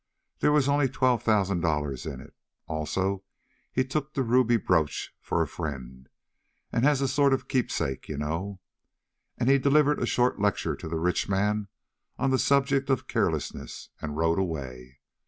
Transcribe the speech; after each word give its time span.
There 0.39 0.51
was 0.51 0.67
only 0.67 0.89
twelve 0.89 1.21
thousand 1.21 1.59
dollars 1.61 2.07
in 2.07 2.21
it. 2.21 2.33
Also, 2.65 3.23
he 3.71 3.85
took 3.85 4.15
the 4.15 4.23
ruby 4.23 4.57
brooch 4.57 5.13
for 5.21 5.43
a 5.43 5.47
friend 5.47 6.09
and 6.71 6.87
as 6.87 7.01
a 7.01 7.07
sort 7.07 7.33
of 7.35 7.47
keepsake, 7.47 8.09
you 8.09 8.17
know. 8.17 8.59
And 9.37 9.47
he 9.47 9.59
delivered 9.59 9.99
a 10.01 10.07
short 10.07 10.41
lecture 10.41 10.75
to 10.75 10.87
the 10.87 10.97
rich 10.97 11.29
man 11.29 11.67
on 12.17 12.31
the 12.31 12.39
subject 12.39 12.89
of 12.89 13.07
carelessness 13.07 13.89
and 14.01 14.17
rode 14.17 14.39
away. 14.39 15.01